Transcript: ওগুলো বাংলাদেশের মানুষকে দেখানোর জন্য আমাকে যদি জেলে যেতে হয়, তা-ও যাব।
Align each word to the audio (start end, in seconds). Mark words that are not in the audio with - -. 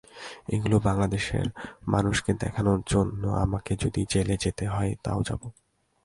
ওগুলো 0.53 0.77
বাংলাদেশের 0.79 1.45
মানুষকে 1.87 2.31
দেখানোর 2.33 2.79
জন্য 2.87 3.23
আমাকে 3.43 3.71
যদি 3.75 4.01
জেলে 4.09 4.35
যেতে 4.39 4.65
হয়, 4.67 4.91
তা-ও 5.03 5.21
যাব। 5.23 5.41